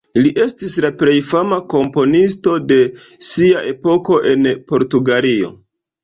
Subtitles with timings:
[0.21, 2.77] Li estis la plej fama komponisto de
[3.27, 5.51] sia epoko en Portugalio.